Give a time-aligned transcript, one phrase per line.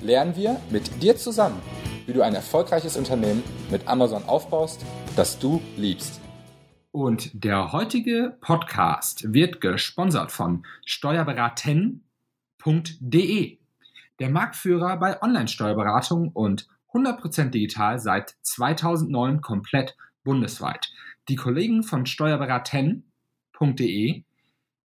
[0.00, 1.60] lernen wir mit dir zusammen,
[2.06, 4.84] wie du ein erfolgreiches Unternehmen mit Amazon aufbaust,
[5.16, 6.20] das du liebst.
[6.90, 13.58] Und der heutige Podcast wird gesponsert von steuerberaten.de,
[14.18, 20.90] der Marktführer bei Online-Steuerberatung und 100% digital seit 2009 komplett bundesweit.
[21.28, 24.22] Die Kollegen von steuerberaten.de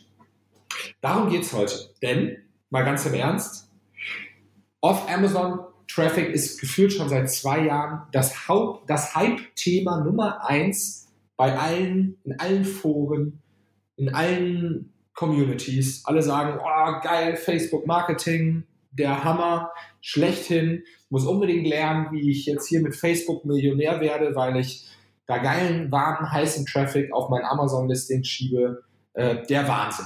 [1.02, 1.90] Darum geht es heute.
[2.04, 2.38] Denn,
[2.70, 3.72] mal ganz im Ernst,
[4.82, 11.08] Off-Amazon Traffic ist gefühlt schon seit zwei Jahren das, Haupt, das Hype-Thema Nummer eins
[11.38, 13.42] bei allen, in allen Foren,
[13.96, 16.04] in allen Communities.
[16.06, 19.72] Alle sagen, oh, geil, Facebook Marketing, der Hammer,
[20.02, 24.88] schlechthin, muss unbedingt lernen, wie ich jetzt hier mit Facebook Millionär werde, weil ich
[25.26, 28.84] da geilen, warmen, heißen Traffic auf mein Amazon-Listing schiebe.
[29.14, 30.06] Äh, der Wahnsinn.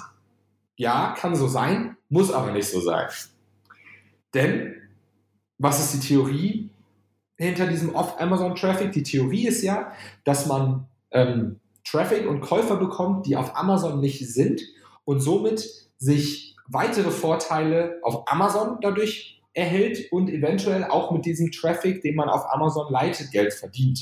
[0.78, 3.08] Ja, kann so sein, muss aber nicht so sein.
[4.34, 4.81] Denn
[5.62, 6.72] was ist die Theorie
[7.38, 8.92] hinter diesem Off-Amazon-Traffic?
[8.92, 9.92] Die Theorie ist ja,
[10.24, 14.62] dass man ähm, Traffic und Käufer bekommt, die auf Amazon nicht sind
[15.06, 15.68] und somit
[15.98, 22.30] sich weitere Vorteile auf Amazon dadurch erhält und eventuell auch mit diesem Traffic, den man
[22.30, 24.00] auf Amazon leitet, Geld verdient.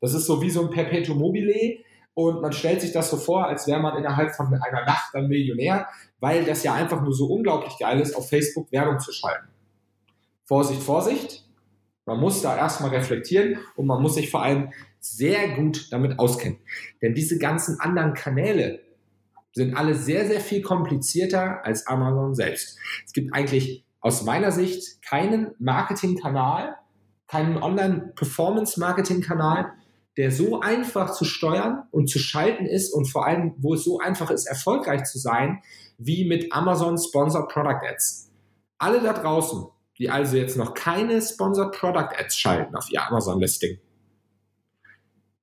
[0.00, 1.78] Das ist so wie so ein Perpetuum mobile
[2.14, 5.28] und man stellt sich das so vor, als wäre man innerhalb von einer Nacht dann
[5.28, 5.88] Millionär,
[6.20, 9.48] weil das ja einfach nur so unglaublich geil ist, auf Facebook Werbung zu schalten.
[10.46, 11.44] Vorsicht, Vorsicht.
[12.06, 16.58] Man muss da erstmal reflektieren und man muss sich vor allem sehr gut damit auskennen.
[17.02, 18.80] Denn diese ganzen anderen Kanäle
[19.52, 22.78] sind alle sehr, sehr viel komplizierter als Amazon selbst.
[23.04, 26.76] Es gibt eigentlich aus meiner Sicht keinen Marketingkanal,
[27.26, 29.72] keinen Online-Performance-Marketing-Kanal,
[30.16, 33.98] der so einfach zu steuern und zu schalten ist und vor allem, wo es so
[33.98, 35.60] einfach ist, erfolgreich zu sein,
[35.98, 38.30] wie mit Amazon Sponsored Product Ads.
[38.78, 39.66] Alle da draußen,
[39.98, 43.78] die also jetzt noch keine Sponsored Product Ads schalten auf ihr Amazon-Listing,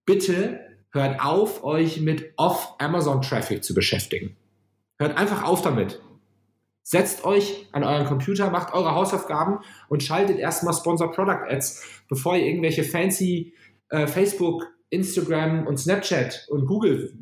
[0.05, 0.59] bitte
[0.91, 4.37] hört auf, euch mit Off-Amazon-Traffic zu beschäftigen.
[4.99, 5.99] Hört einfach auf damit.
[6.83, 12.35] Setzt euch an euren Computer, macht eure Hausaufgaben und schaltet erstmal Sponsored Product Ads, bevor
[12.35, 13.53] ihr irgendwelche fancy
[13.89, 17.13] äh, Facebook, Instagram und Snapchat und Google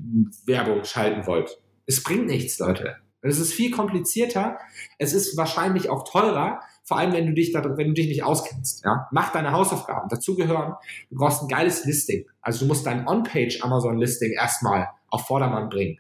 [0.46, 1.62] Werbung schalten wollt.
[1.86, 2.98] Es bringt nichts, Leute.
[3.22, 4.58] Es ist viel komplizierter.
[4.98, 8.24] Es ist wahrscheinlich auch teurer, vor allem wenn du dich, da, wenn du dich nicht
[8.24, 8.84] auskennst.
[8.84, 9.08] Ja?
[9.12, 10.10] Mach deine Hausaufgaben.
[10.10, 10.76] Dazu gehören,
[11.10, 12.26] du brauchst ein geiles Listing.
[12.42, 15.98] Also du musst dein On-Page Amazon-Listing erstmal auf Vordermann bringen.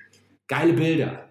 [0.47, 1.27] Geile Bilder.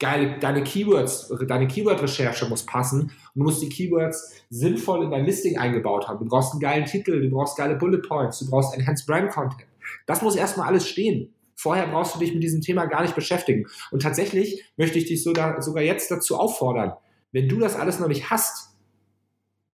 [0.00, 5.58] Geile, deine Keywords, deine Keyword-Recherche muss passen du musst die Keywords sinnvoll in dein Listing
[5.58, 6.18] eingebaut haben.
[6.18, 9.66] Du brauchst einen geilen Titel, du brauchst geile Bullet Points, du brauchst Enhanced Brand Content.
[10.06, 11.32] Das muss erstmal alles stehen.
[11.60, 13.66] Vorher brauchst du dich mit diesem Thema gar nicht beschäftigen.
[13.90, 16.92] Und tatsächlich möchte ich dich sogar, sogar jetzt dazu auffordern,
[17.32, 18.76] wenn du das alles noch nicht hast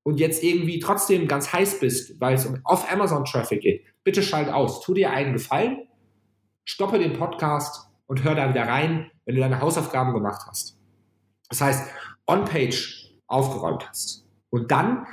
[0.02, 4.22] und jetzt irgendwie trotzdem ganz heiß bist, weil es um auf Amazon Traffic geht, bitte
[4.22, 4.80] schalt aus.
[4.80, 5.86] Tu dir einen Gefallen,
[6.64, 10.78] stoppe den Podcast und hör da wieder rein, wenn du deine Hausaufgaben gemacht hast.
[11.50, 11.90] Das heißt,
[12.26, 15.06] On-Page aufgeräumt hast und dann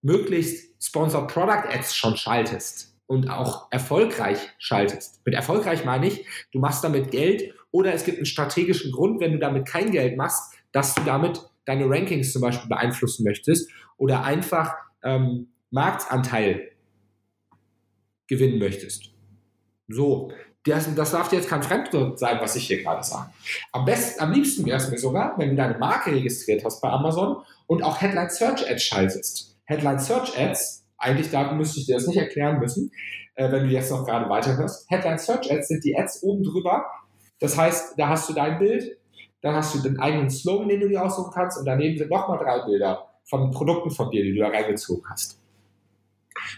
[0.00, 5.20] möglichst Sponsored Product Ads schon schaltest und auch erfolgreich schaltest.
[5.24, 9.32] Mit erfolgreich meine ich, du machst damit Geld oder es gibt einen strategischen Grund, wenn
[9.32, 14.22] du damit kein Geld machst, dass du damit deine Rankings zum Beispiel beeinflussen möchtest oder
[14.22, 16.70] einfach ähm, Marktanteil
[18.28, 19.10] gewinnen möchtest.
[19.88, 20.30] So,
[20.64, 23.30] Das, das darf dir jetzt kein Fremdwort sein, was ich hier gerade sage.
[23.72, 26.90] Am besten, am liebsten wäre es mir sogar, wenn du deine Marke registriert hast bei
[26.90, 29.56] Amazon und auch Headline Search Ads schaltest.
[29.64, 32.90] Headline Search Ads, eigentlich da müsste ich dir das nicht erklären müssen,
[33.34, 34.90] äh, wenn du jetzt noch gerade weiterhörst.
[34.90, 36.84] Headline Search Ads sind die Ads oben drüber.
[37.40, 38.98] Das heißt, da hast du dein Bild,
[39.40, 42.38] dann hast du den eigenen Slogan, den du dir aussuchen kannst und daneben sind nochmal
[42.38, 45.38] drei Bilder von Produkten von dir, die du da reingezogen hast.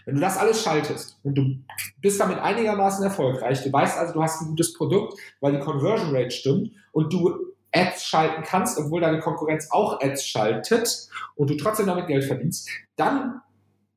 [0.05, 1.57] Wenn du das alles schaltest und du
[2.01, 6.15] bist damit einigermaßen erfolgreich, du weißt also, du hast ein gutes Produkt, weil die Conversion
[6.15, 11.57] Rate stimmt und du Ads schalten kannst, obwohl deine Konkurrenz auch Ads schaltet und du
[11.57, 13.41] trotzdem damit Geld verdienst, dann,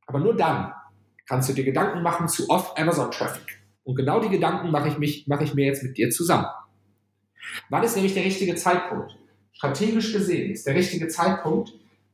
[0.07, 0.73] aber nur dann,
[1.27, 3.61] kannst du dir Gedanken machen zu Off-Amazon-Traffic.
[3.83, 6.45] Und genau die Gedanken mache ich, mich, mache ich mir jetzt mit dir zusammen.
[7.69, 9.17] Wann ist nämlich der richtige Zeitpunkt?
[9.51, 11.73] Strategisch gesehen ist der richtige Zeitpunkt,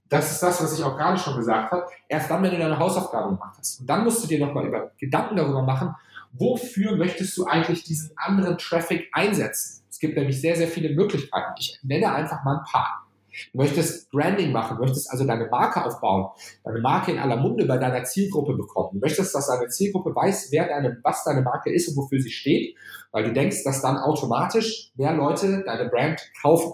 [0.10, 2.80] das ist das, was ich auch gerade schon gesagt habe, erst dann, wenn du deine
[2.80, 3.80] Hausaufgaben gemacht hast.
[3.80, 5.96] Und dann musst du dir nochmal über Gedanken darüber machen,
[6.32, 9.84] wofür möchtest du eigentlich diesen anderen Traffic einsetzen?
[9.90, 11.54] Es gibt nämlich sehr, sehr viele Möglichkeiten.
[11.60, 13.06] Ich nenne einfach mal ein paar.
[13.52, 16.28] Du möchtest Branding machen, du möchtest also deine Marke aufbauen,
[16.64, 18.90] deine Marke in aller Munde bei deiner Zielgruppe bekommen.
[18.94, 22.32] Du möchtest, dass deine Zielgruppe weiß, wer deine, was deine Marke ist und wofür sie
[22.32, 22.76] steht,
[23.12, 26.74] weil du denkst, dass dann automatisch mehr Leute deine Brand kaufen.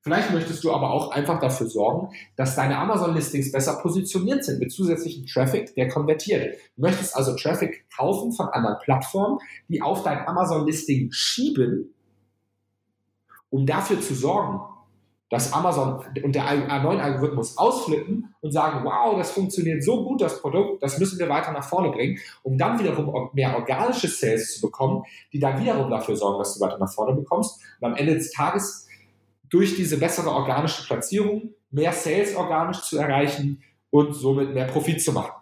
[0.00, 4.72] Vielleicht möchtest du aber auch einfach dafür sorgen, dass deine Amazon-Listings besser positioniert sind mit
[4.72, 6.56] zusätzlichem Traffic, der konvertiert.
[6.76, 9.38] Du möchtest also Traffic kaufen von anderen Plattformen,
[9.68, 11.92] die auf dein Amazon-Listing schieben,
[13.50, 14.60] um dafür zu sorgen,
[15.30, 20.82] dass Amazon und der A9-Algorithmus ausflippen und sagen, wow, das funktioniert so gut, das Produkt,
[20.82, 25.04] das müssen wir weiter nach vorne bringen, um dann wiederum mehr organische Sales zu bekommen,
[25.32, 27.60] die dann wiederum dafür sorgen, dass du weiter nach vorne bekommst.
[27.80, 28.86] Und am Ende des Tages
[29.50, 35.12] durch diese bessere organische Platzierung mehr Sales organisch zu erreichen und somit mehr Profit zu
[35.12, 35.32] machen.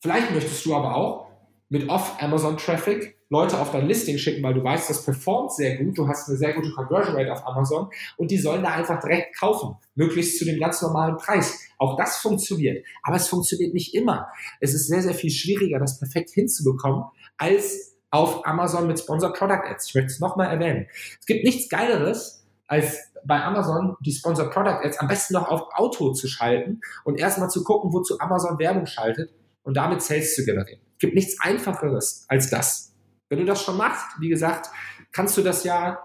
[0.00, 1.28] Vielleicht möchtest du aber auch
[1.68, 6.06] mit Off-Amazon-Traffic Leute auf dein Listing schicken, weil du weißt, das performt sehr gut, du
[6.06, 9.76] hast eine sehr gute Conversion Rate auf Amazon und die sollen da einfach direkt kaufen,
[9.94, 11.60] möglichst zu dem ganz normalen Preis.
[11.78, 14.28] Auch das funktioniert, aber es funktioniert nicht immer.
[14.60, 17.04] Es ist sehr, sehr viel schwieriger, das perfekt hinzubekommen,
[17.38, 19.88] als auf Amazon mit Sponsored Product Ads.
[19.88, 20.86] Ich möchte es nochmal erwähnen.
[21.18, 25.62] Es gibt nichts Geileres, als bei Amazon die Sponsored Product Ads am besten noch auf
[25.74, 29.32] Auto zu schalten und erstmal zu gucken, wozu Amazon Werbung schaltet
[29.62, 30.80] und damit Sales zu generieren.
[30.92, 32.93] Es gibt nichts einfacheres als das.
[33.34, 34.70] Wenn du das schon machst, wie gesagt,
[35.10, 35.98] kannst du das ja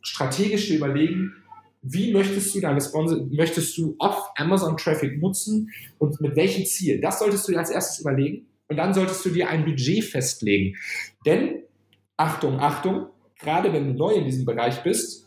[0.00, 1.34] strategisch überlegen,
[1.82, 7.02] wie möchtest du deine Sponsor, möchtest du auf Amazon Traffic nutzen und mit welchem Ziel?
[7.02, 10.76] Das solltest du dir als erstes überlegen und dann solltest du dir ein Budget festlegen.
[11.26, 11.62] Denn,
[12.16, 15.26] Achtung, Achtung, gerade wenn du neu in diesem Bereich bist,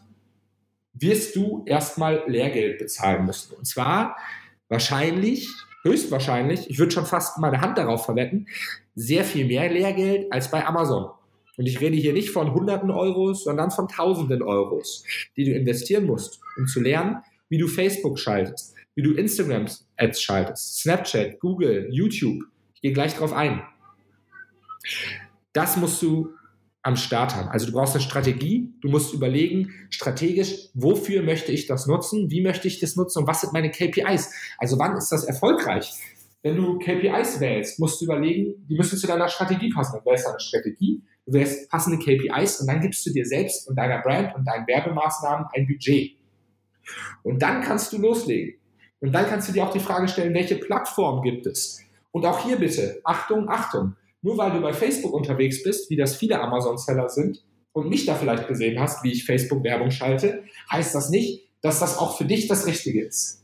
[0.94, 3.56] wirst du erstmal Lehrgeld bezahlen müssen.
[3.56, 4.16] Und zwar
[4.70, 5.48] wahrscheinlich,
[5.84, 8.48] höchstwahrscheinlich, ich würde schon fast meine Hand darauf verwetten,
[8.96, 11.10] sehr viel mehr Lehrgeld als bei Amazon.
[11.58, 15.04] Und ich rede hier nicht von Hunderten Euros, sondern von Tausenden Euros,
[15.38, 17.18] die du investieren musst, um zu lernen,
[17.50, 22.44] wie du Facebook schaltest, wie du Instagram-Ads schaltest, Snapchat, Google, YouTube.
[22.74, 23.62] Ich gehe gleich drauf ein.
[25.54, 26.34] Das musst du
[26.84, 27.48] am Start haben.
[27.48, 32.42] Also du brauchst eine Strategie, du musst überlegen, strategisch, wofür möchte ich das nutzen, wie
[32.42, 34.32] möchte ich das nutzen und was sind meine KPIs?
[34.58, 35.94] Also wann ist das erfolgreich?
[36.44, 39.94] Wenn du KPIs wählst, musst du überlegen, die müssen zu deiner Strategie passen.
[39.96, 43.68] Dann wählst du eine Strategie, du wählst passende KPIs und dann gibst du dir selbst
[43.68, 46.18] und deiner Brand und deinen Werbemaßnahmen ein Budget.
[47.24, 48.60] Und dann kannst du loslegen.
[49.00, 51.82] Und dann kannst du dir auch die Frage stellen, welche Plattform gibt es?
[52.12, 53.96] Und auch hier bitte, Achtung, Achtung.
[54.22, 58.16] Nur weil du bei Facebook unterwegs bist, wie das viele Amazon-Seller sind, und mich da
[58.16, 62.48] vielleicht gesehen hast, wie ich Facebook-Werbung schalte, heißt das nicht, dass das auch für dich
[62.48, 63.43] das Richtige ist.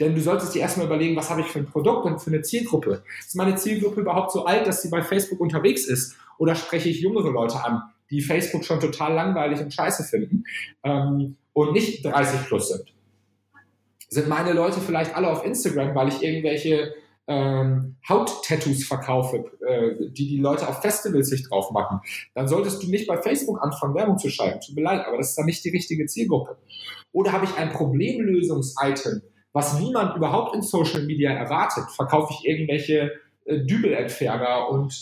[0.00, 2.42] Denn du solltest dir erstmal überlegen, was habe ich für ein Produkt und für eine
[2.42, 3.02] Zielgruppe.
[3.18, 6.16] Ist meine Zielgruppe überhaupt so alt, dass sie bei Facebook unterwegs ist?
[6.38, 10.44] Oder spreche ich jüngere Leute an, die Facebook schon total langweilig und scheiße finden
[10.82, 12.92] ähm, und nicht 30 plus sind?
[14.08, 16.94] Sind meine Leute vielleicht alle auf Instagram, weil ich irgendwelche
[17.28, 22.00] ähm, Haut-Tattoos verkaufe, äh, die die Leute auf Festivals sich drauf machen,
[22.34, 24.60] dann solltest du nicht bei Facebook anfangen, Werbung zu schreiben.
[24.60, 26.56] Tut mir leid, aber das ist dann nicht die richtige Zielgruppe.
[27.12, 33.12] Oder habe ich ein Problemlösungs-Item, was niemand überhaupt in Social Media erwartet, verkaufe ich irgendwelche
[33.44, 34.94] äh, Dübelentferner und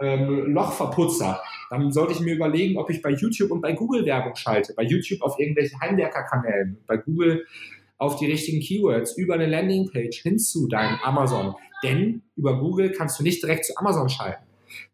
[0.00, 1.40] ähm, Lochverputzer.
[1.70, 4.74] Dann sollte ich mir überlegen, ob ich bei YouTube und bei Google Werbung schalte.
[4.74, 7.46] Bei YouTube auf irgendwelche Heimwerkerkanälen, bei Google
[7.98, 11.54] auf die richtigen Keywords, über eine Landingpage hin zu deinem Amazon.
[11.82, 14.44] Denn über Google kannst du nicht direkt zu Amazon schalten.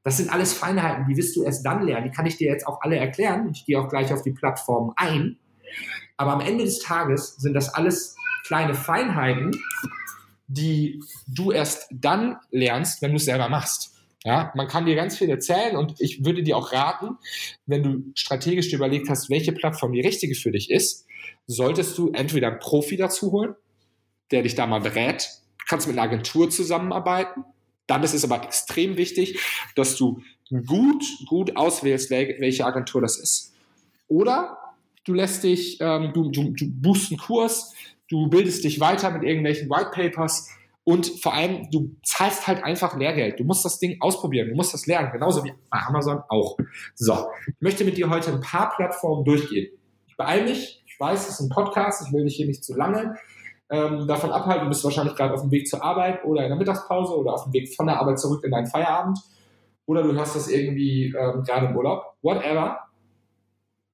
[0.02, 2.04] Das sind alles Feinheiten, die wirst du erst dann lernen.
[2.04, 3.50] Die kann ich dir jetzt auch alle erklären.
[3.52, 5.38] Ich gehe auch gleich auf die Plattform ein.
[6.16, 9.52] Aber am Ende des Tages sind das alles kleine Feinheiten,
[10.48, 13.94] die du erst dann lernst, wenn du es selber machst.
[14.24, 17.16] Ja, man kann dir ganz viel erzählen und ich würde dir auch raten,
[17.64, 21.06] wenn du strategisch überlegt hast, welche Plattform die richtige für dich ist,
[21.46, 23.54] solltest du entweder einen Profi dazu holen,
[24.30, 25.28] der dich da mal berät,
[25.66, 27.44] kannst mit einer Agentur zusammenarbeiten.
[27.86, 29.40] Dann ist es aber extrem wichtig,
[29.74, 30.22] dass du
[30.66, 33.54] gut, gut auswählst, welche Agentur das ist.
[34.06, 34.58] Oder
[35.04, 37.72] du lässt dich, ähm, du, du, du buchst einen Kurs,
[38.10, 40.50] du bildest dich weiter mit irgendwelchen White Papers
[40.84, 43.38] und vor allem, du zahlst halt einfach Lehrgeld.
[43.38, 46.56] Du musst das Ding ausprobieren, du musst das lernen, genauso wie bei Amazon auch.
[46.94, 49.70] So, ich möchte mit dir heute ein paar Plattformen durchgehen.
[50.08, 52.76] Ich beeile mich, ich weiß, es ist ein Podcast, ich will dich hier nicht zu
[52.76, 53.16] lange
[53.70, 54.64] ähm, davon abhalten.
[54.64, 57.44] Du bist wahrscheinlich gerade auf dem Weg zur Arbeit oder in der Mittagspause oder auf
[57.44, 59.18] dem Weg von der Arbeit zurück in deinen Feierabend.
[59.86, 62.16] Oder du hörst das irgendwie ähm, gerade im Urlaub.
[62.22, 62.80] Whatever.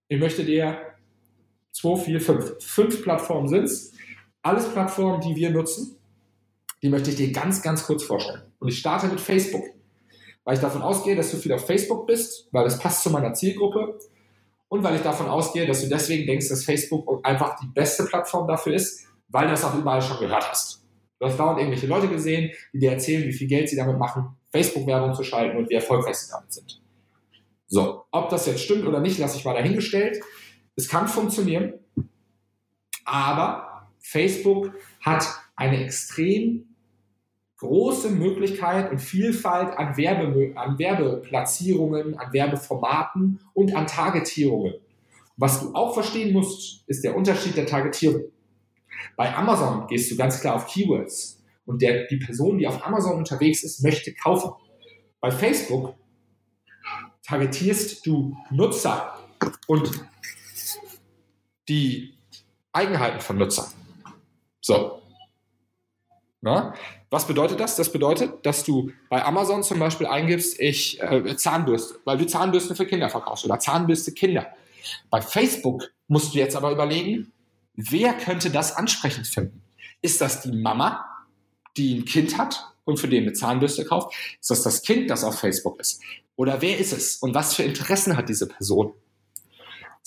[0.08, 0.78] Ich möchte dir
[1.73, 3.68] zwei, vier, fünf, fünf Plattformen sind
[4.47, 5.97] Alles Plattformen, die wir nutzen.
[6.81, 8.43] Die möchte ich dir ganz, ganz kurz vorstellen.
[8.61, 9.65] Und ich starte mit Facebook.
[10.45, 13.35] Weil ich davon ausgehe, dass du viel auf Facebook bist, weil das passt zu meiner
[13.35, 13.99] Zielgruppe.
[14.69, 18.47] Und weil ich davon ausgehe, dass du deswegen denkst, dass Facebook einfach die beste Plattform
[18.47, 20.81] dafür ist, weil du das auch überall schon gehört hast.
[21.19, 24.37] Du hast dauernd irgendwelche Leute gesehen, die dir erzählen, wie viel Geld sie damit machen,
[24.53, 26.81] Facebook-Werbung zu schalten und wie erfolgreich sie damit sind.
[27.67, 30.21] So, ob das jetzt stimmt oder nicht, lasse ich mal dahingestellt.
[30.76, 31.81] Es kann funktionieren,
[33.05, 33.75] aber
[34.08, 36.76] Facebook hat eine extrem
[37.56, 44.75] große Möglichkeit und Vielfalt an, Werbe, an Werbeplatzierungen, an Werbeformaten und an Targetierungen.
[45.36, 48.26] Was du auch verstehen musst, ist der Unterschied der Targetierung.
[49.16, 53.16] Bei Amazon gehst du ganz klar auf Keywords und der, die Person, die auf Amazon
[53.16, 54.52] unterwegs ist, möchte kaufen.
[55.18, 55.94] Bei Facebook
[57.25, 59.18] targetierst du Nutzer
[59.66, 59.90] und
[61.68, 62.14] die
[62.72, 63.66] Eigenheiten von Nutzern.
[64.66, 65.00] So.
[66.40, 66.75] Na?
[67.08, 67.76] Was bedeutet das?
[67.76, 72.75] Das bedeutet, dass du bei Amazon zum Beispiel eingibst, ich äh, Zahnbürste, weil du Zahnbürste
[72.75, 74.49] für Kinder verkaufst oder Zahnbürste Kinder.
[75.08, 77.32] Bei Facebook musst du jetzt aber überlegen,
[77.76, 79.62] wer könnte das ansprechend finden?
[80.02, 81.04] Ist das die Mama,
[81.76, 84.16] die ein Kind hat und für den eine Zahnbürste kauft?
[84.40, 86.02] Ist das das Kind, das auf Facebook ist?
[86.35, 87.18] Oder wer ist es?
[87.18, 88.94] Und was für Interessen hat diese Person?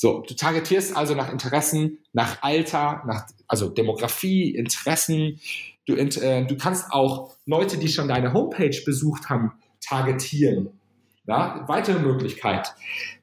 [0.02, 5.42] So, du targetierst also nach Interessen, nach Alter, nach also Demografie, Interessen.
[5.86, 9.52] Du, äh, du kannst auch Leute, die schon deine Homepage besucht haben,
[9.82, 10.70] targetieren.
[11.26, 12.74] Ja, weitere Möglichkeit.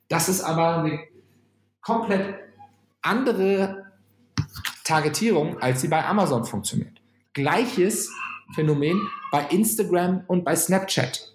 [0.09, 1.00] Das ist aber eine
[1.80, 2.35] komplett
[3.00, 3.87] andere
[4.85, 7.00] Targetierung, als sie bei Amazon funktioniert.
[7.33, 8.12] Gleiches
[8.54, 9.00] Phänomen
[9.33, 11.35] bei Instagram und bei Snapchat.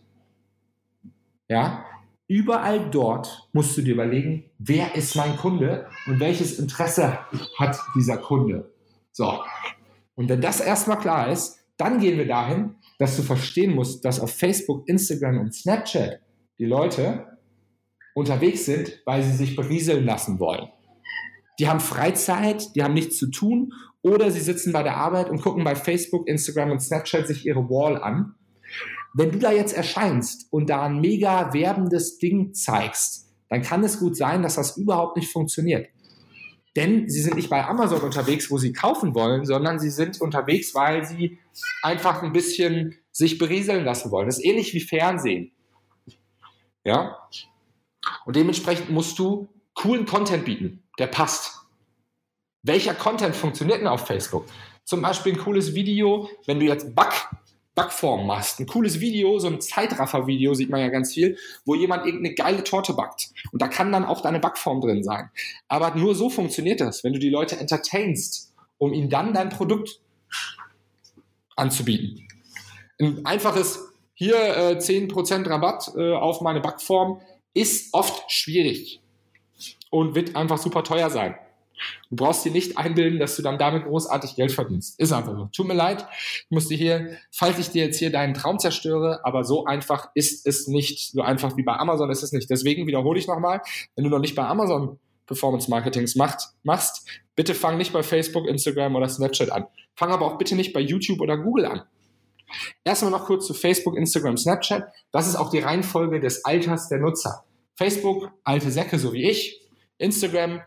[1.47, 1.83] Ja,
[2.31, 7.19] Überall dort musst du dir überlegen, wer ist mein Kunde und welches Interesse
[7.59, 8.71] hat dieser Kunde.
[9.11, 9.37] So.
[10.15, 14.21] Und wenn das erstmal klar ist, dann gehen wir dahin, dass du verstehen musst, dass
[14.21, 16.21] auf Facebook, Instagram und Snapchat
[16.57, 17.37] die Leute
[18.15, 20.69] unterwegs sind, weil sie sich berieseln lassen wollen.
[21.59, 23.73] Die haben Freizeit, die haben nichts zu tun
[24.03, 27.69] oder sie sitzen bei der Arbeit und gucken bei Facebook, Instagram und Snapchat sich ihre
[27.69, 28.35] Wall an
[29.13, 33.99] wenn du da jetzt erscheinst und da ein mega werbendes Ding zeigst, dann kann es
[33.99, 35.89] gut sein, dass das überhaupt nicht funktioniert.
[36.75, 40.73] Denn sie sind nicht bei Amazon unterwegs, wo sie kaufen wollen, sondern sie sind unterwegs,
[40.73, 41.37] weil sie
[41.83, 44.27] einfach ein bisschen sich berieseln lassen wollen.
[44.27, 45.51] Das ist ähnlich wie Fernsehen.
[46.85, 47.17] Ja?
[48.25, 51.59] Und dementsprechend musst du coolen Content bieten, der passt.
[52.63, 54.45] Welcher Content funktioniert denn auf Facebook?
[54.85, 57.29] Zum Beispiel ein cooles Video, wenn du jetzt Back
[57.81, 58.59] Backform machst.
[58.59, 61.35] Ein cooles Video, so ein Zeitraffer-Video sieht man ja ganz viel,
[61.65, 63.29] wo jemand irgendeine geile Torte backt.
[63.51, 65.31] Und da kann dann auch deine Backform drin sein.
[65.67, 69.99] Aber nur so funktioniert das, wenn du die Leute entertainst, um ihnen dann dein Produkt
[71.55, 72.27] anzubieten.
[72.99, 73.79] Ein einfaches,
[74.13, 77.19] hier äh, 10% Rabatt äh, auf meine Backform,
[77.55, 79.01] ist oft schwierig
[79.89, 81.35] und wird einfach super teuer sein.
[82.09, 84.99] Du brauchst dir nicht einbilden, dass du dann damit großartig Geld verdienst.
[84.99, 85.49] Ist einfach so.
[85.53, 89.43] Tut mir leid, ich musste hier, falls ich dir jetzt hier deinen Traum zerstöre, aber
[89.43, 91.11] so einfach ist es nicht.
[91.11, 92.49] So einfach wie bei Amazon ist es nicht.
[92.49, 93.61] Deswegen wiederhole ich nochmal,
[93.95, 98.47] wenn du noch nicht bei Amazon Performance Marketings macht, machst, bitte fang nicht bei Facebook,
[98.47, 99.65] Instagram oder Snapchat an.
[99.95, 101.83] Fang aber auch bitte nicht bei YouTube oder Google an.
[102.83, 104.91] Erstmal noch kurz zu Facebook, Instagram, Snapchat.
[105.11, 107.45] Das ist auch die Reihenfolge des Alters der Nutzer.
[107.75, 109.61] Facebook, alte Säcke, so wie ich.
[109.97, 110.61] Instagram,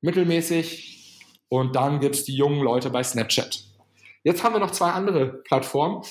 [0.00, 3.64] mittelmäßig und dann gibt es die jungen Leute bei Snapchat.
[4.24, 6.02] Jetzt haben wir noch zwei andere Plattformen,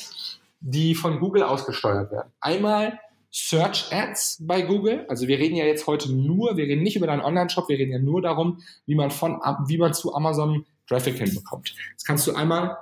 [0.60, 2.32] die von Google ausgesteuert werden.
[2.40, 3.00] Einmal
[3.32, 5.06] Search Ads bei Google.
[5.10, 7.92] Also wir reden ja jetzt heute nur, wir reden nicht über deinen Online-Shop, wir reden
[7.92, 11.76] ja nur darum, wie man von, wie man zu Amazon Traffic hinbekommt.
[11.96, 12.78] Das kannst du einmal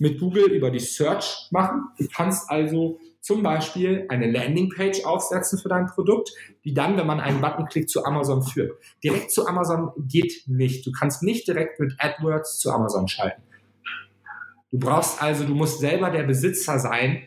[0.00, 1.84] mit Google über die Search machen.
[1.98, 6.32] Du kannst also zum Beispiel eine Landingpage aufsetzen für dein Produkt,
[6.64, 8.72] die dann, wenn man einen Button klickt, zu Amazon führt.
[9.02, 10.84] Direkt zu Amazon geht nicht.
[10.84, 13.42] Du kannst nicht direkt mit AdWords zu Amazon schalten.
[14.72, 17.22] Du brauchst also, du musst selber der Besitzer sein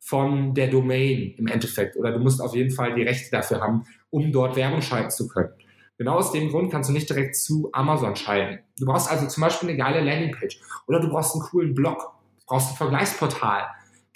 [0.00, 3.84] von der Domain im Endeffekt oder du musst auf jeden Fall die Rechte dafür haben,
[4.10, 5.50] um dort Werbung schalten zu können.
[5.96, 8.62] Genau aus dem Grund kannst du nicht direkt zu Amazon schalten.
[8.78, 11.98] Du brauchst also zum Beispiel eine geile Landingpage oder du brauchst einen coolen Blog,
[12.40, 13.66] du brauchst ein Vergleichsportal,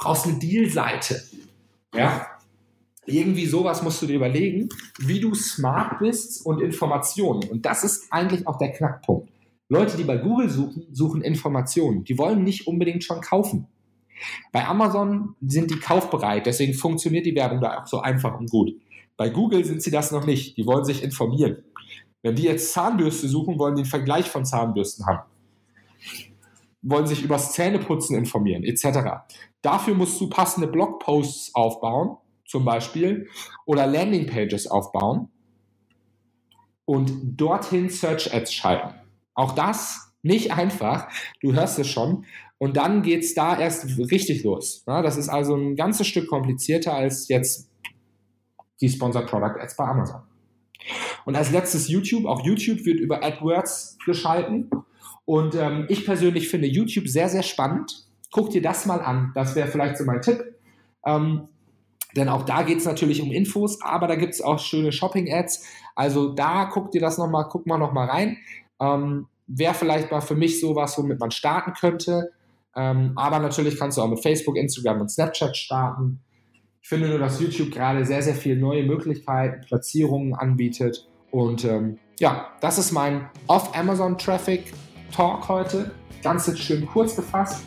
[0.03, 1.23] brauchst eine Dealseite.
[1.95, 2.27] Ja?
[3.07, 4.69] Irgendwie sowas musst du dir überlegen,
[4.99, 7.49] wie du smart bist und Informationen.
[7.51, 9.31] Und das ist eigentlich auch der Knackpunkt.
[9.69, 12.05] Leute, die bei Google suchen, suchen Informationen.
[12.05, 13.67] Die wollen nicht unbedingt schon kaufen.
[14.53, 18.71] Bei Amazon sind die kaufbereit, deswegen funktioniert die Werbung da auch so einfach und gut.
[19.17, 20.57] Bei Google sind sie das noch nicht.
[20.57, 21.63] Die wollen sich informieren.
[22.23, 25.29] Wenn die jetzt Zahnbürste suchen, wollen die einen Vergleich von Zahnbürsten haben.
[26.83, 29.25] Wollen sich übers Zähneputzen informieren, etc.
[29.63, 33.29] Dafür musst du passende Blogposts aufbauen, zum Beispiel,
[33.65, 35.29] oder Landingpages aufbauen
[36.85, 38.95] und dorthin Search Ads schalten.
[39.35, 41.09] Auch das nicht einfach.
[41.41, 42.25] Du hörst es schon.
[42.59, 44.85] Und dann geht es da erst richtig los.
[44.87, 47.69] das ist also ein ganzes Stück komplizierter als jetzt
[48.81, 50.23] die Sponsored Product Ads bei Amazon.
[51.25, 52.27] Und als letztes YouTube.
[52.27, 54.71] Auch YouTube wird über AdWords geschalten.
[55.25, 58.07] Und ähm, ich persönlich finde YouTube sehr, sehr spannend.
[58.33, 59.33] Guck dir das mal an.
[59.35, 60.43] Das wäre vielleicht so mein Tipp.
[61.07, 61.49] Ähm,
[62.17, 65.65] denn auch da geht es natürlich um Infos, aber da gibt es auch schöne Shopping-Ads.
[65.95, 68.39] Also da guck dir das nochmal, guck mal nochmal rein.
[68.81, 72.33] Ähm, wäre vielleicht mal für mich sowas, womit man starten könnte.
[72.75, 76.21] Ähm, aber natürlich kannst du auch mit Facebook, Instagram und Snapchat starten.
[76.83, 81.09] Ich finde nur, dass YouTube gerade sehr, sehr viele neue Möglichkeiten, Platzierungen anbietet.
[81.31, 83.29] Und ähm, ja, das ist mein
[85.13, 85.91] Off-Amazon-Traffic-Talk heute.
[86.23, 87.63] Ganz schön kurz gefasst.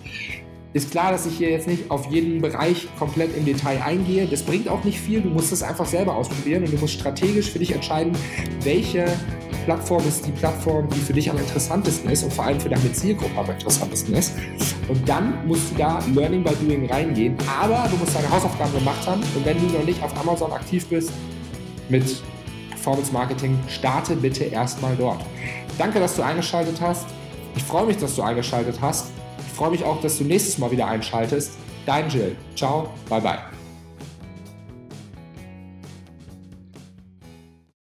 [0.74, 4.28] Ist klar, dass ich hier jetzt nicht auf jeden Bereich komplett im Detail eingehe.
[4.28, 5.22] Das bringt auch nicht viel.
[5.22, 8.12] Du musst es einfach selber ausprobieren und du musst strategisch für dich entscheiden,
[8.62, 9.06] welche
[9.64, 12.92] Plattform ist die Plattform, die für dich am interessantesten ist und vor allem für deine
[12.92, 14.34] Zielgruppe am interessantesten ist.
[14.90, 17.38] Und dann musst du da Learning by Doing reingehen.
[17.62, 19.22] Aber du musst deine Hausaufgaben gemacht haben.
[19.34, 21.12] Und wenn du noch nicht auf Amazon aktiv bist
[21.88, 22.22] mit
[22.70, 25.22] Performance Marketing, starte bitte erstmal dort.
[25.78, 27.06] Danke, dass du eingeschaltet hast.
[27.56, 29.12] Ich freue mich, dass du eingeschaltet hast.
[29.40, 31.54] Ich freue mich auch, dass du nächstes Mal wieder einschaltest.
[31.86, 32.36] Dein Jill.
[32.56, 33.55] Ciao, bye bye.